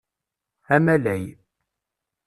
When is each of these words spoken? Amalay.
Amalay. 0.73 1.23